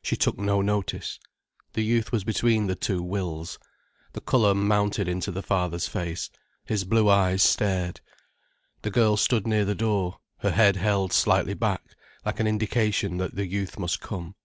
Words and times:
She 0.00 0.14
took 0.14 0.38
no 0.38 0.60
notice. 0.62 1.18
The 1.72 1.82
youth 1.82 2.12
was 2.12 2.22
between 2.22 2.68
the 2.68 2.76
two 2.76 3.02
wills. 3.02 3.58
The 4.12 4.20
colour 4.20 4.54
mounted 4.54 5.08
into 5.08 5.32
the 5.32 5.42
father's 5.42 5.88
face, 5.88 6.30
his 6.64 6.84
blue 6.84 7.08
eyes 7.08 7.42
stared. 7.42 8.00
The 8.82 8.92
girl 8.92 9.16
stood 9.16 9.44
near 9.44 9.64
the 9.64 9.74
door, 9.74 10.20
her 10.36 10.52
head 10.52 10.76
held 10.76 11.12
slightly 11.12 11.54
back, 11.54 11.82
like 12.24 12.38
an 12.38 12.46
indication 12.46 13.16
that 13.16 13.34
the 13.34 13.44
youth 13.48 13.76
must 13.76 14.00
come. 14.00 14.36